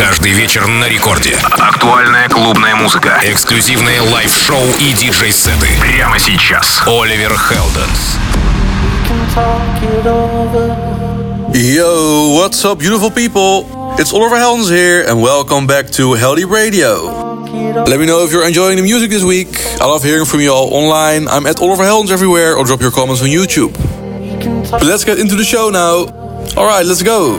Каждый 0.00 0.32
вечер 0.32 0.66
на 0.66 0.88
рекорде. 0.88 1.36
Актуальная 1.58 2.26
клубная 2.30 2.74
музыка. 2.74 3.20
Эксклюзивные 3.22 4.00
лайв-шоу 4.00 4.64
и 4.78 4.94
диджей-сеты. 4.94 5.68
Прямо 5.78 6.18
сейчас. 6.18 6.80
Оливер 6.86 7.36
Хелденс. 7.36 8.16
Yo, 11.52 12.34
what's 12.34 12.64
up, 12.64 12.78
beautiful 12.78 13.10
people? 13.10 13.66
It's 13.98 14.14
Oliver 14.14 14.36
Heldens 14.36 14.70
here, 14.70 15.04
and 15.06 15.20
welcome 15.20 15.66
back 15.66 15.90
to 15.90 16.14
Heldeep 16.14 16.50
Radio. 16.50 17.44
Let 17.84 18.00
me 18.00 18.06
know 18.06 18.24
if 18.24 18.32
you're 18.32 18.48
enjoying 18.48 18.76
the 18.76 18.82
music 18.82 19.10
this 19.10 19.22
week. 19.22 19.60
I 19.82 19.84
love 19.84 20.02
hearing 20.02 20.24
from 20.24 20.40
you 20.40 20.50
all 20.50 20.72
online. 20.72 21.28
I'm 21.28 21.46
at 21.46 21.60
Oliver 21.60 21.84
Heldens 21.84 22.10
everywhere, 22.10 22.56
or 22.56 22.64
drop 22.64 22.80
your 22.80 22.90
comments 22.90 23.20
on 23.20 23.28
YouTube. 23.28 23.74
But 24.70 24.82
let's 24.82 25.04
get 25.04 25.18
into 25.18 25.36
the 25.36 25.44
show 25.44 25.68
now. 25.68 26.08
Alright, 26.56 26.86
let's 26.86 27.02
go. 27.02 27.38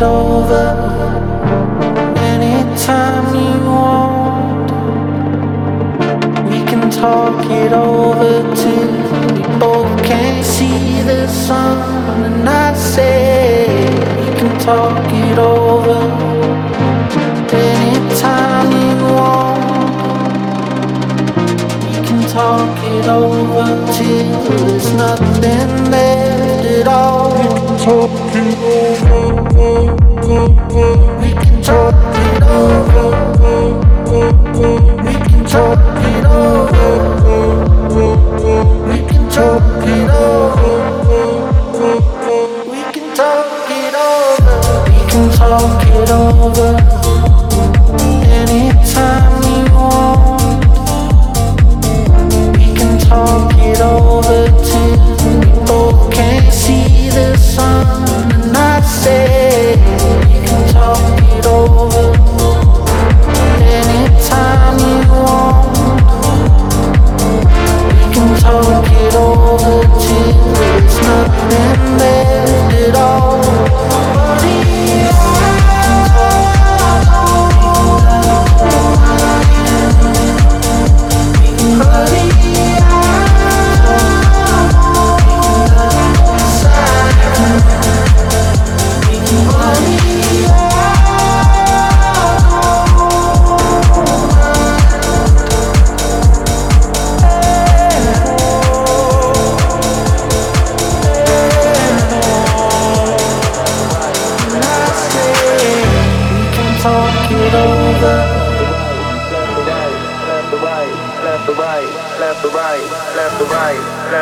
it 0.00 0.04
over 0.04 0.66
anytime 2.16 3.34
you 3.34 3.60
want. 3.66 4.70
We 6.50 6.64
can 6.64 6.90
talk 6.90 7.44
it 7.50 7.72
over 7.72 8.32
till 8.56 8.92
we 9.34 9.42
both 9.58 9.92
can't 10.04 10.44
see 10.44 11.02
the 11.02 11.26
sun. 11.28 11.78
And 12.24 12.48
I 12.48 12.74
say 12.74 13.66
we 14.20 14.28
can 14.38 14.58
talk 14.60 15.06
it 15.12 15.38
over 15.38 16.00
anytime 17.52 18.70
you 18.82 18.96
want. 19.16 19.60
We 21.84 21.92
can 22.06 22.22
talk 22.28 22.78
it 22.94 23.06
over 23.06 23.68
till 23.96 24.66
there's 24.66 24.92
nothing 24.94 25.90
left 25.90 26.66
at 26.78 26.88
all. 26.88 27.32
We 27.36 27.44
can 27.48 27.78
talk 27.84 28.10
it 28.34 29.10
over. 29.10 29.39
We 29.60 29.66
can 31.34 31.62
talk 31.62 31.94
it 45.84 46.10
over. 46.10 46.99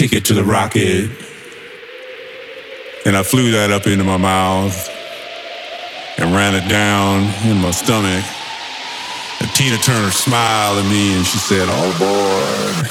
ticket 0.00 0.24
to 0.24 0.32
the 0.32 0.42
rocket. 0.42 1.10
And 3.04 3.14
I 3.14 3.22
flew 3.22 3.50
that 3.50 3.70
up 3.70 3.86
into 3.86 4.02
my 4.02 4.16
mouth 4.16 4.88
and 6.16 6.34
ran 6.34 6.54
it 6.54 6.66
down 6.70 7.24
in 7.44 7.60
my 7.60 7.70
stomach. 7.70 8.24
And 9.40 9.50
Tina 9.50 9.76
Turner 9.76 10.10
smiled 10.10 10.78
at 10.78 10.90
me 10.90 11.16
and 11.16 11.26
she 11.26 11.36
said, 11.36 11.68
oh, 11.68 11.74
All 11.74 11.90
aboard. 11.96 12.88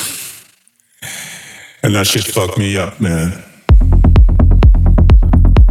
And 1.81 1.95
that 1.95 2.05
shit 2.05 2.25
fucked 2.25 2.59
me 2.59 2.77
up, 2.77 3.01
man. 3.01 3.43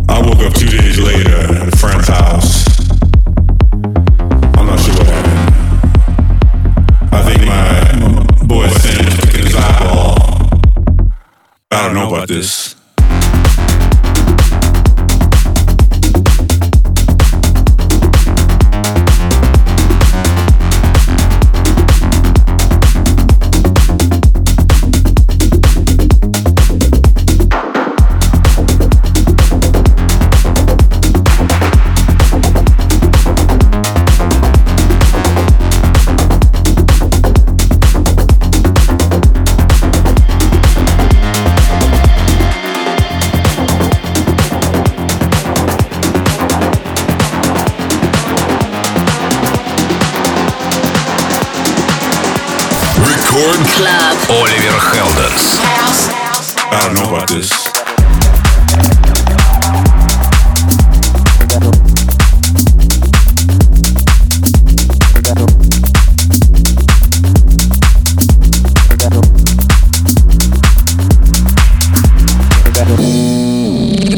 I 0.09 0.20
woke 0.20 0.40
up 0.40 0.55
two 0.55 0.66
days 0.66 0.98
later 0.98 1.37
at 1.55 1.72
a 1.72 1.77
friend's 1.77 2.09
house. 2.09 2.58
I 11.79 11.87
don't 11.87 11.95
know 11.95 12.09
about 12.12 12.27
this. 12.27 12.78
This. 57.29 57.53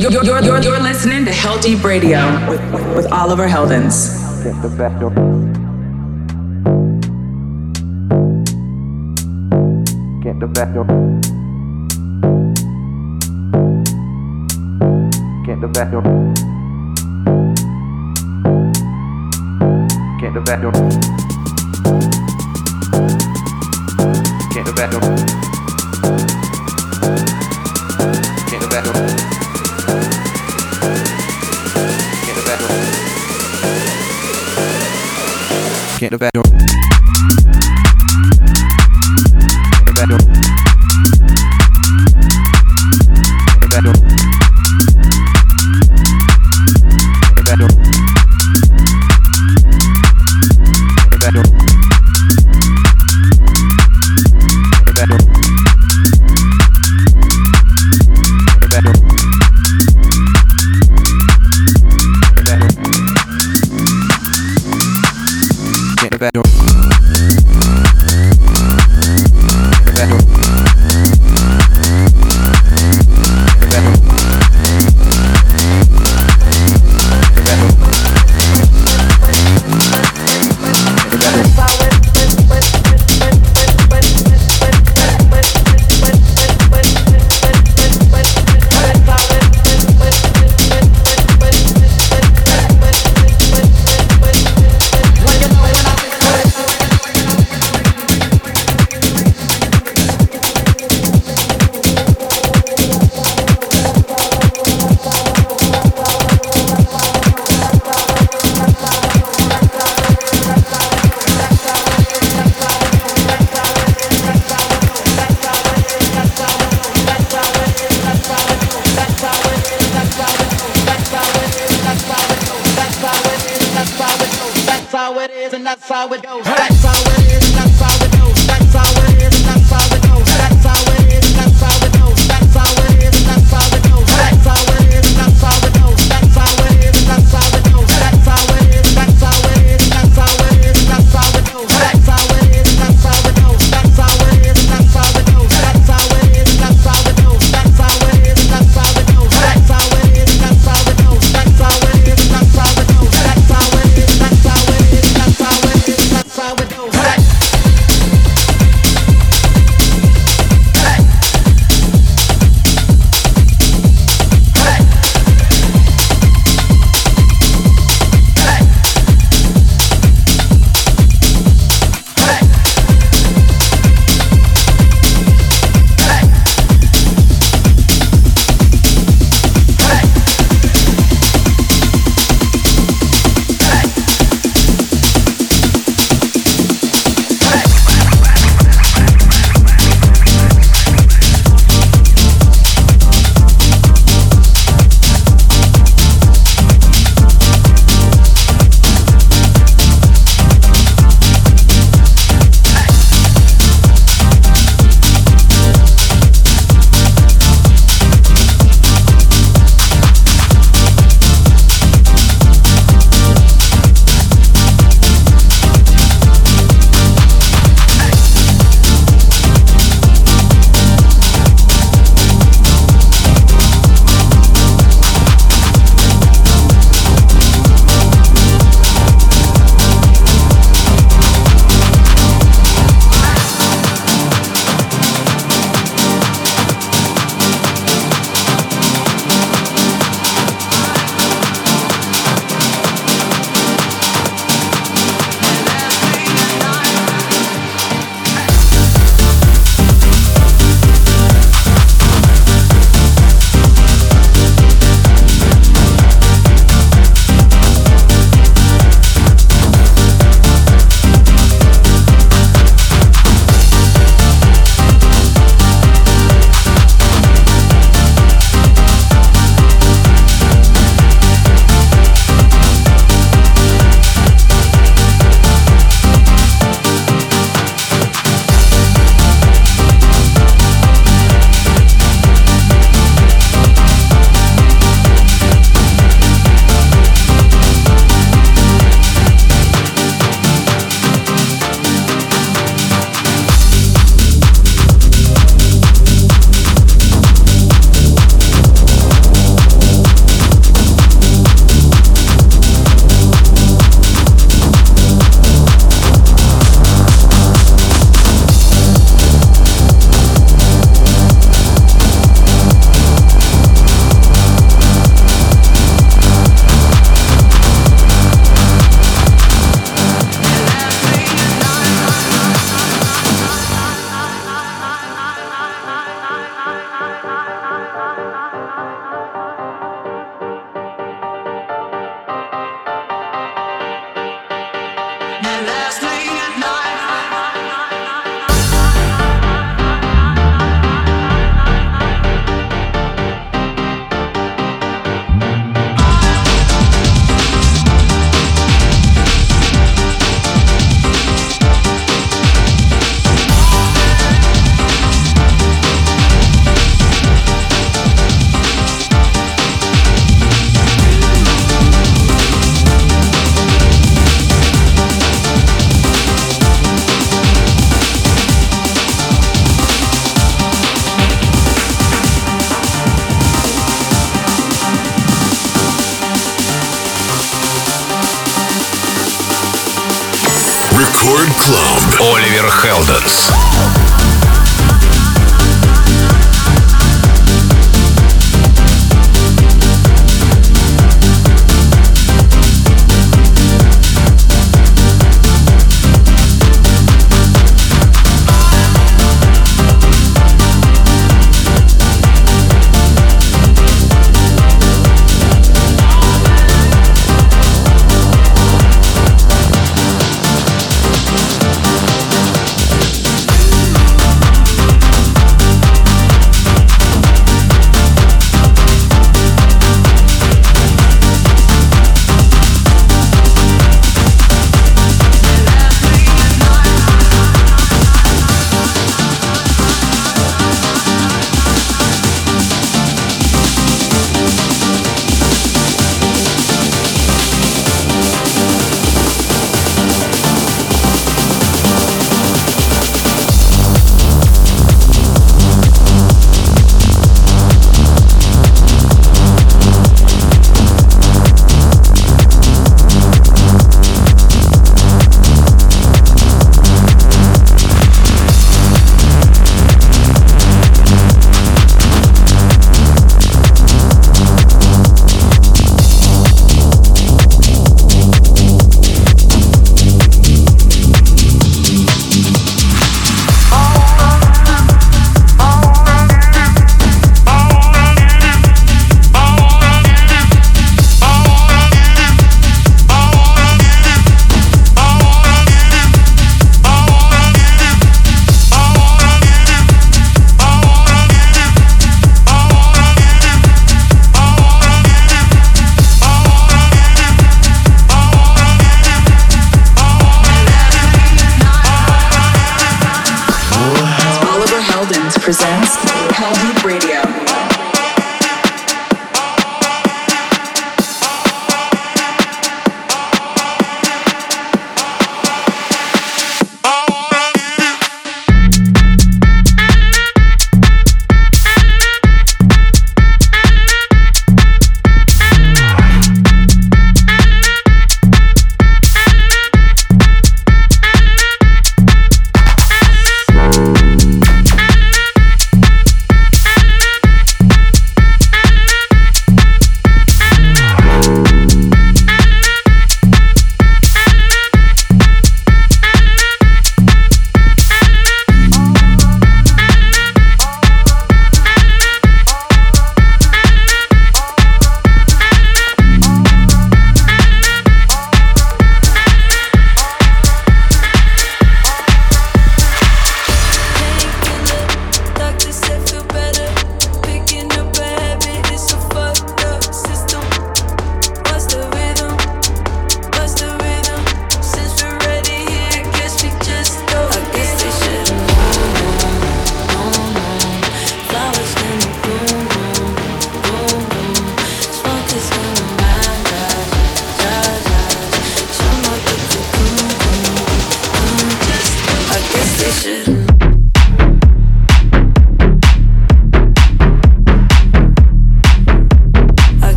You're, 0.00 0.24
you're, 0.24 0.42
you're, 0.42 0.62
you're 0.62 0.80
listening 0.80 1.26
to 1.26 1.30
Heldeep 1.30 1.84
Radio 1.84 2.48
with, 2.48 2.62
with 2.96 3.12
Oliver 3.12 3.46
Heldens. 3.46 4.08
Get 4.42 4.62
the 10.40 10.46
back 10.46 10.72
door. 10.74 10.93
Back 20.44 20.60
door. 20.60 20.72
Door. 24.90 25.33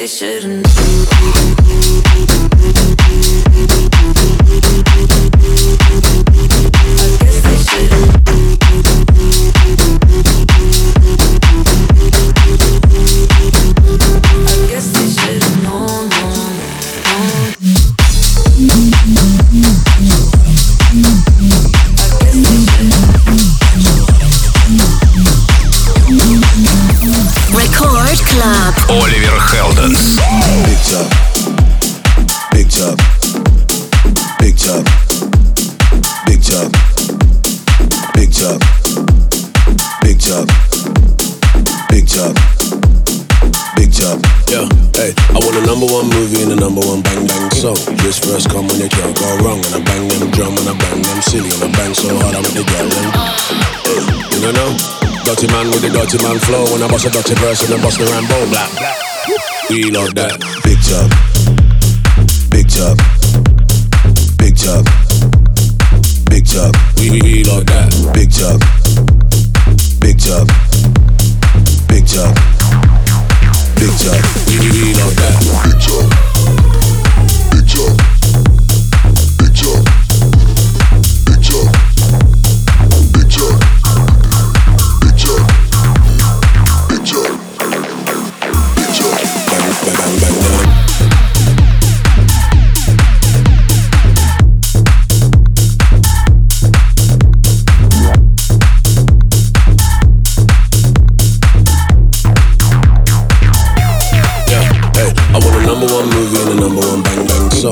they 0.00 0.06
shouldn't 0.06 0.64
do. 0.64 1.39
man 56.30 56.40
flow 56.40 56.64
when 56.72 56.82
I 56.82 56.88
bust 56.88 57.06
a 57.06 57.10
dirty 57.10 57.34
verse 57.36 57.68
and 57.68 57.80
I 57.80 57.82
bust 57.82 57.98
the 57.98 58.04
Rambo 58.04 58.46
black. 58.50 58.70
We 59.68 59.90
love 59.90 60.14
that. 60.14 60.38
Big 60.62 60.78
chub, 60.86 61.10
big 62.50 62.68
chub, 62.68 62.98
big 64.38 64.56
chub, 64.56 64.84
big 66.30 66.46
chub. 66.46 66.74
We, 66.98 67.20
we 67.20 67.44
love 67.44 67.66
that. 67.66 68.12
Big 68.14 68.30
chub. 68.30 68.79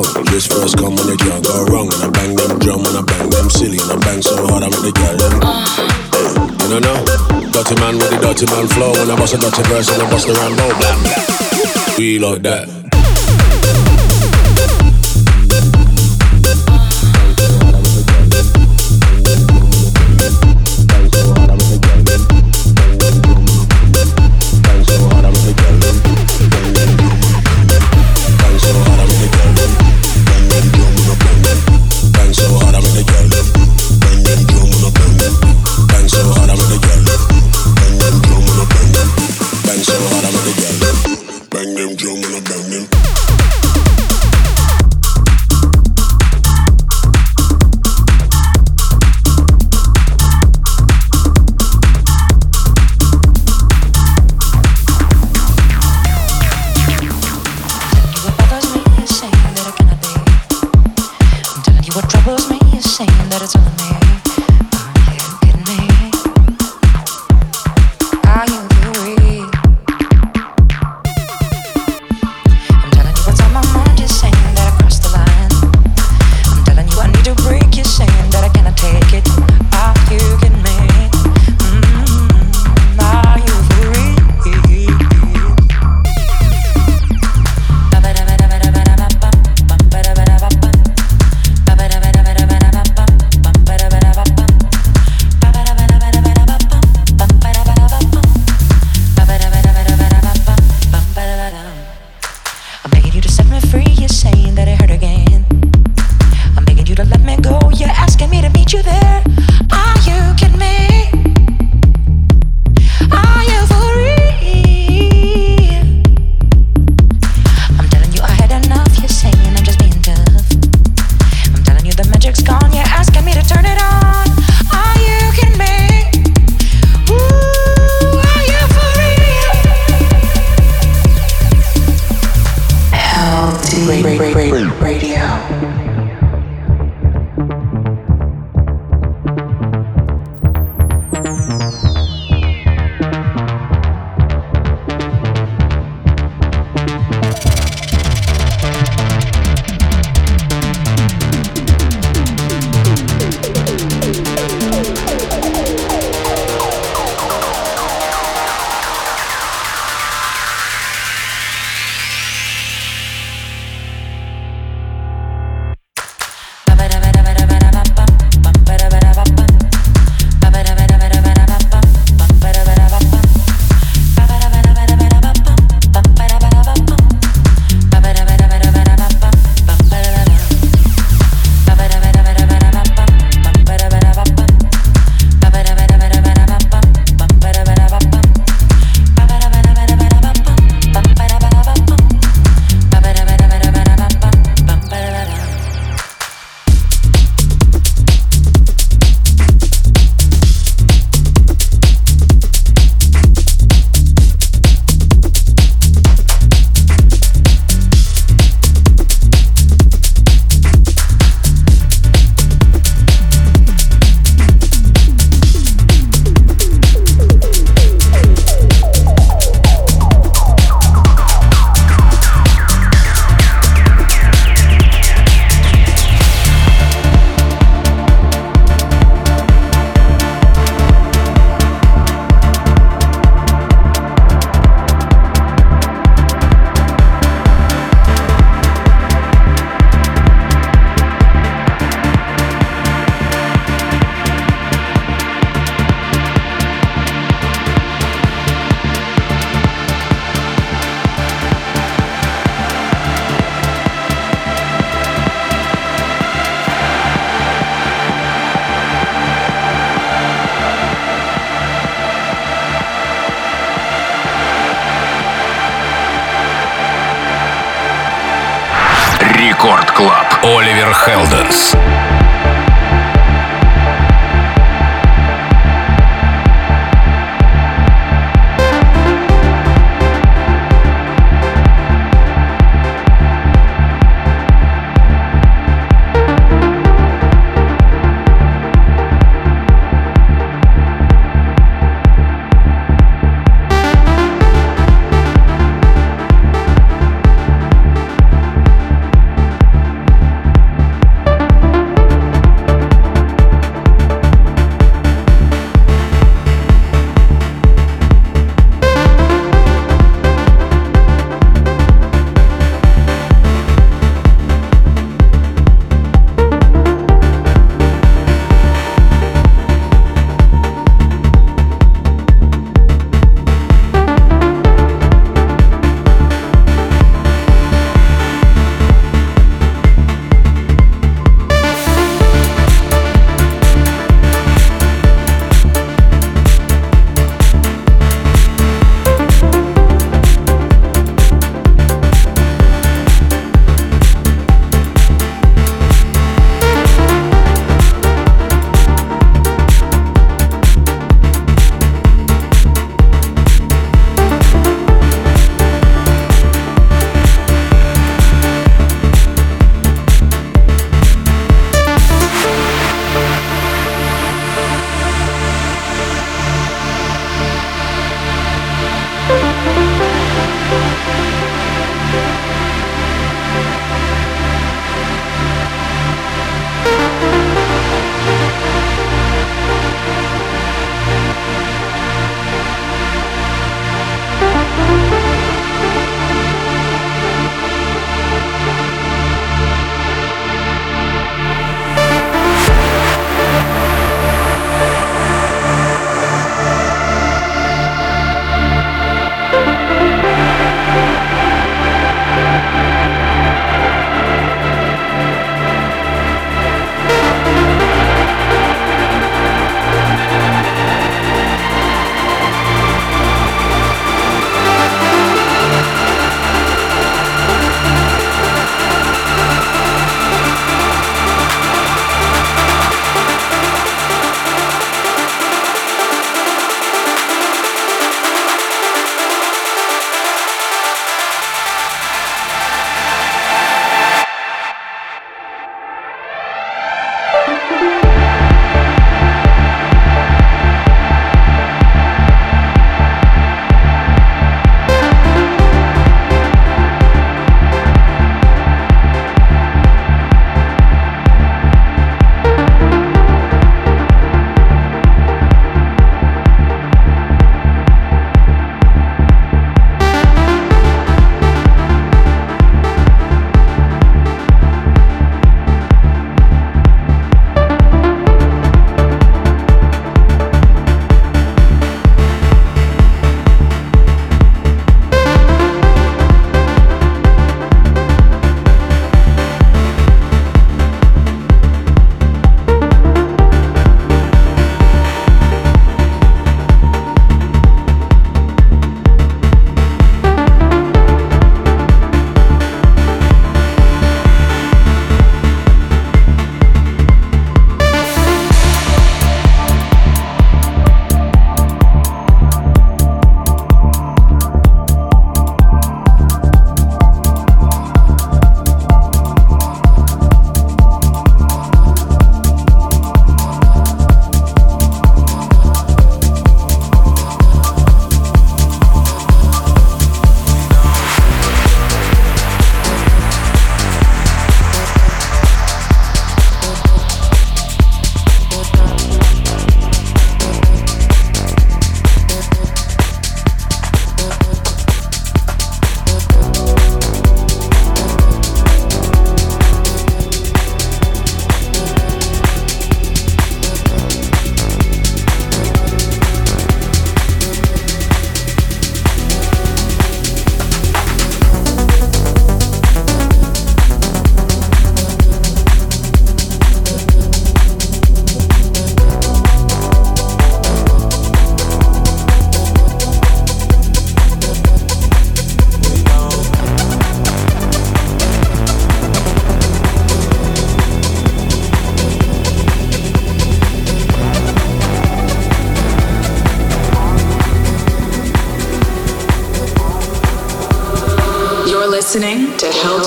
slow. 0.03 0.23
This 0.25 0.47
first 0.47 0.77
come 0.79 0.95
when 0.97 1.09
it 1.09 1.19
can't 1.19 1.45
go 1.45 1.65
wrong. 1.67 1.93
And 1.93 2.03
I 2.05 2.11
bang 2.11 2.35
them 2.37 2.59
drum 2.59 2.85
and 2.87 2.97
I 2.99 3.03
bang 3.03 3.31
them 3.31 3.51
silly. 3.51 3.79
And 3.79 3.93
I 3.93 3.97
bang 3.97 4.23
so 4.23 4.37
hard 4.47 4.63
I 4.63 4.69
make 4.69 4.83
the 4.83 4.93
girl 4.93 5.17
them. 5.17 5.35
Eh, 5.43 6.39
you 6.63 6.69
don't 6.69 6.83
know? 6.83 7.51
Dirty 7.51 7.75
man 7.81 7.99
with 7.99 8.11
the 8.11 8.19
dirty 8.21 8.47
man 8.47 8.67
flow. 8.69 8.93
And 8.95 9.11
I 9.11 9.17
bust 9.17 9.35
a 9.35 9.39
dirty 9.39 9.63
verse 9.69 9.89
and 9.91 10.03
I 10.03 10.11
bust 10.11 10.27
the 10.27 10.35
Rambo. 10.35 10.67
Blah. 10.79 11.97
We 11.99 12.19
like 12.19 12.43
that. 12.43 12.88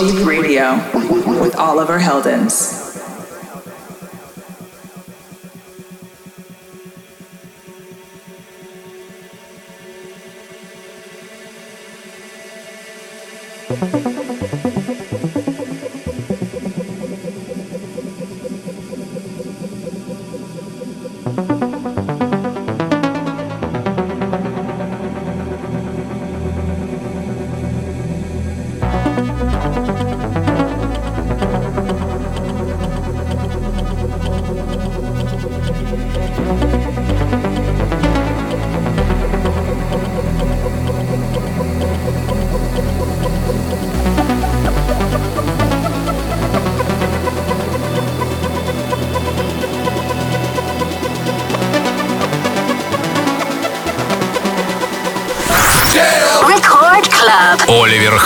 Deep 0.01 0.25
Radio 0.25 0.73
with 1.39 1.55
Oliver 1.57 1.99
Heldens. 1.99 2.80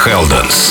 Хелденс. 0.06 0.64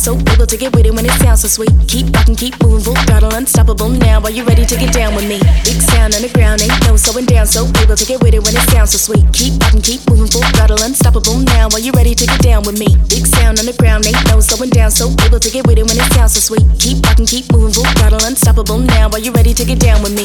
So 0.00 0.16
able 0.32 0.46
to 0.46 0.56
get 0.56 0.74
with 0.74 0.86
it 0.86 0.94
when 0.94 1.04
it 1.04 1.12
sounds 1.20 1.42
so 1.42 1.48
sweet. 1.48 1.68
Keep 1.86 2.16
rocking, 2.16 2.34
keep 2.34 2.56
moving, 2.62 2.80
full 2.80 2.96
throttle, 3.04 3.34
unstoppable. 3.34 3.90
Now, 3.90 4.22
are 4.24 4.30
you 4.30 4.44
ready 4.44 4.64
to 4.64 4.74
get 4.74 4.94
down 4.94 5.14
with 5.14 5.28
me? 5.28 5.36
Big 5.60 5.76
sound 5.76 6.14
underground, 6.14 6.62
ain't 6.62 6.72
no 6.88 6.96
slowing 6.96 7.26
down. 7.26 7.46
So 7.46 7.68
able 7.84 7.96
to 7.96 8.06
get 8.06 8.22
with 8.22 8.32
it 8.32 8.42
when 8.42 8.56
it 8.56 8.64
sounds 8.72 8.92
so 8.92 8.96
sweet. 8.96 9.28
Keep 9.34 9.60
rocking, 9.60 9.82
keep 9.82 10.00
moving, 10.08 10.26
full 10.26 10.40
throttle, 10.56 10.80
unstoppable. 10.80 11.36
Now, 11.40 11.68
are 11.68 11.78
you 11.78 11.92
ready 11.92 12.14
to 12.14 12.24
get 12.24 12.40
down 12.40 12.64
with 12.64 12.80
me? 12.80 12.96
Big 13.12 13.26
sound 13.26 13.58
underground, 13.60 14.06
ain't 14.06 14.16
no 14.24 14.40
slowing 14.40 14.70
down. 14.70 14.90
So 14.90 15.12
able 15.20 15.38
to 15.38 15.50
get 15.50 15.66
with 15.66 15.76
it 15.76 15.84
when 15.84 16.00
it 16.00 16.08
sounds 16.16 16.32
so 16.32 16.40
sweet. 16.40 16.64
Keep 16.80 17.04
rocking, 17.04 17.26
keep 17.26 17.52
moving, 17.52 17.74
full 17.76 17.84
throttle, 18.00 18.24
unstoppable. 18.24 18.78
Now, 18.78 19.10
are 19.12 19.20
you 19.20 19.32
ready 19.32 19.52
to 19.52 19.64
get 19.66 19.80
down 19.80 20.00
with 20.00 20.16
me? 20.16 20.24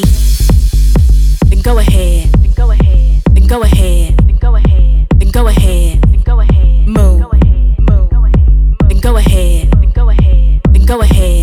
Then 1.52 1.60
go 1.60 1.76
ahead. 1.76 2.32
Then 2.40 2.52
go 2.56 2.70
ahead. 2.72 3.20
Then 3.28 3.46
go 3.46 3.60
ahead 3.60 4.16
Then 4.24 4.38
go 4.38 5.48
ahead. 5.48 6.00
Then 6.00 6.22
go 6.24 6.40
ahead. 6.40 6.88
Move. 6.88 7.35
Go 10.86 11.00
ahead. 11.00 11.35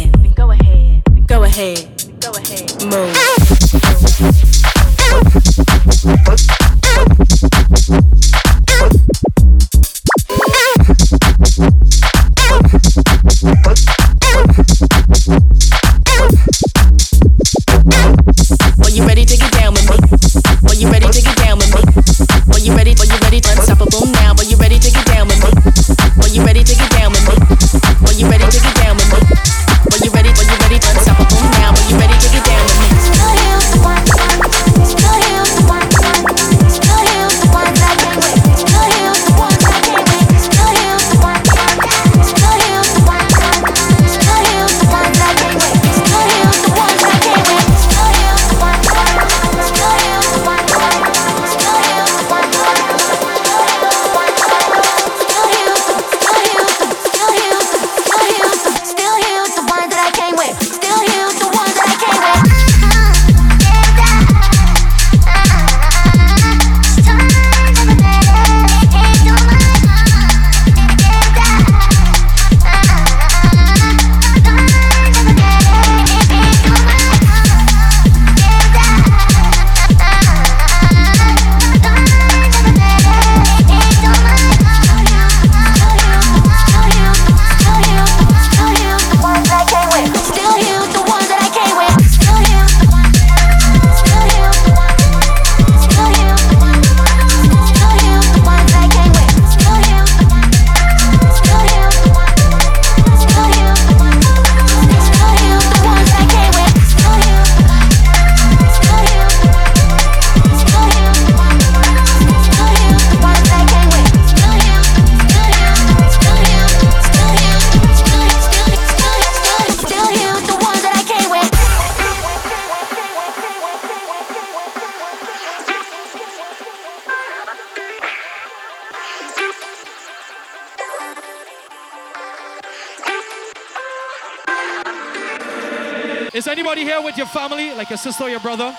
Family, 137.33 137.73
like 137.73 137.89
your 137.89 137.97
sister 137.97 138.25
or 138.25 138.29
your 138.29 138.39
brother? 138.39 138.77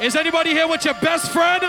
Is 0.00 0.14
anybody 0.14 0.50
here 0.50 0.68
with 0.68 0.84
your 0.84 0.94
best 0.94 1.32
friend? 1.32 1.64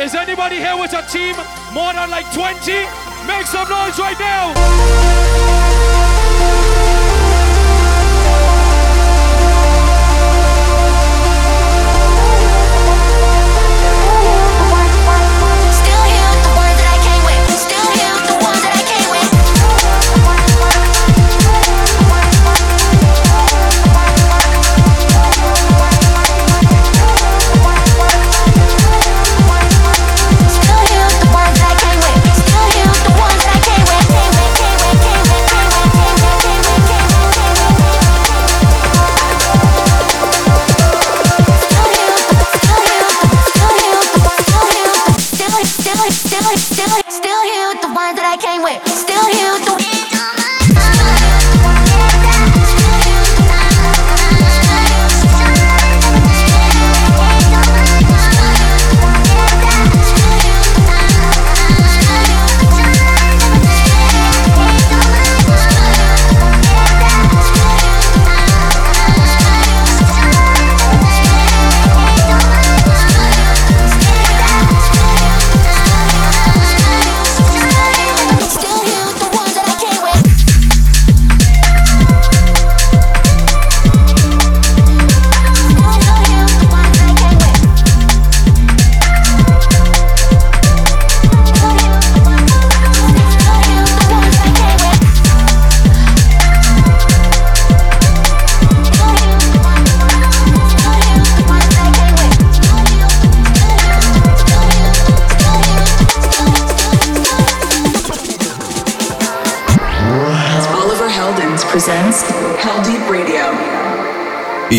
Is 0.00 0.14
anybody 0.14 0.56
here 0.56 0.76
with 0.76 0.92
a 0.92 1.02
team 1.02 1.36
more 1.72 1.92
than 1.94 2.10
like 2.10 2.26
20? 2.34 2.72
Make 3.26 3.46
some 3.46 3.68
noise 3.68 3.98
right 3.98 4.16
now! 4.18 5.61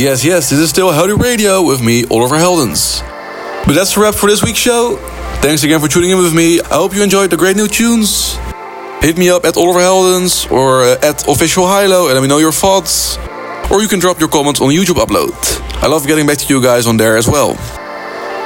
Yes, 0.04 0.26
yes, 0.26 0.50
this 0.50 0.60
is 0.60 0.70
still 0.70 0.92
Heldeep 0.92 1.18
Radio 1.20 1.62
with 1.62 1.82
me, 1.82 2.04
Oliver 2.12 2.36
Heldens. 2.36 3.00
But 3.66 3.72
that's 3.72 3.96
a 3.96 4.02
wrap 4.02 4.14
for 4.14 4.30
this 4.30 4.44
week's 4.44 4.60
show. 4.60 4.98
Thanks 5.42 5.64
again 5.64 5.80
for 5.80 5.88
tuning 5.88 6.10
in 6.10 6.18
with 6.18 6.36
me. 6.36 6.60
I 6.60 6.74
hope 6.74 6.94
you 6.94 7.02
enjoyed 7.02 7.30
the 7.30 7.38
great 7.38 7.56
new 7.56 7.70
tunes. 7.70 8.36
Hit 9.00 9.18
me 9.18 9.30
up 9.30 9.46
at 9.46 9.56
Oliver 9.56 9.80
Heldens 9.80 10.52
or 10.52 10.84
uh, 10.84 10.98
at 11.02 11.26
Official 11.30 11.66
Hilo 11.68 12.08
and 12.08 12.16
let 12.16 12.22
me 12.22 12.28
know 12.28 12.38
your 12.38 12.52
thoughts. 12.52 13.18
Or 13.72 13.82
you 13.82 13.88
can 13.88 14.00
drop 14.00 14.20
your 14.20 14.28
comments 14.28 14.60
on 14.60 14.68
the 14.68 14.76
YouTube 14.76 15.00
upload. 15.00 15.32
I 15.82 15.88
love 15.88 16.06
getting 16.06 16.28
back 16.28 16.40
to 16.40 16.54
you 16.54 16.62
guys 16.62 16.86
on 16.86 16.98
there 16.98 17.16
as 17.16 17.30
well. 17.30 17.52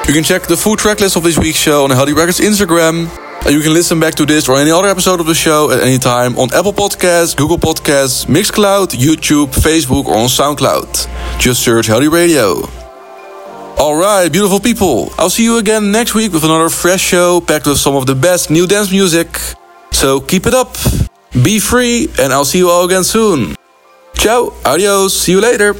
You 0.07 0.13
can 0.13 0.23
check 0.23 0.43
the 0.43 0.57
full 0.57 0.75
track 0.75 0.99
list 0.99 1.15
of 1.17 1.23
this 1.23 1.39
week's 1.39 1.57
show 1.57 1.85
on 1.85 1.89
the 1.89 1.95
Heldeep 1.95 2.17
Records 2.17 2.39
Instagram. 2.39 3.09
You 3.49 3.61
can 3.61 3.73
listen 3.73 3.97
back 3.97 4.13
to 4.15 4.25
this 4.25 4.49
or 4.49 4.57
any 4.57 4.71
other 4.71 4.89
episode 4.89 5.21
of 5.21 5.25
the 5.25 5.33
show 5.33 5.71
at 5.71 5.81
any 5.81 5.97
time 5.97 6.37
on 6.37 6.53
Apple 6.53 6.73
Podcasts, 6.73 7.33
Google 7.33 7.57
Podcasts, 7.57 8.25
Mixcloud, 8.25 8.89
YouTube, 8.89 9.55
Facebook, 9.55 10.05
or 10.05 10.17
on 10.17 10.27
SoundCloud. 10.27 11.39
Just 11.39 11.63
search 11.63 11.87
Heldeep 11.87 12.11
Radio. 12.11 12.67
Alright, 13.79 14.33
beautiful 14.33 14.59
people. 14.59 15.13
I'll 15.17 15.29
see 15.29 15.45
you 15.45 15.59
again 15.59 15.93
next 15.93 16.13
week 16.13 16.33
with 16.33 16.43
another 16.43 16.67
fresh 16.67 16.99
show 16.99 17.39
packed 17.39 17.67
with 17.67 17.77
some 17.77 17.95
of 17.95 18.05
the 18.05 18.15
best 18.15 18.49
new 18.49 18.67
dance 18.67 18.91
music. 18.91 19.39
So 19.91 20.19
keep 20.19 20.45
it 20.45 20.53
up, 20.53 20.75
be 21.31 21.59
free, 21.59 22.09
and 22.19 22.33
I'll 22.33 22.43
see 22.43 22.57
you 22.57 22.69
all 22.69 22.83
again 22.83 23.05
soon. 23.05 23.55
Ciao, 24.15 24.51
adios, 24.65 25.17
see 25.17 25.31
you 25.31 25.39
later. 25.39 25.73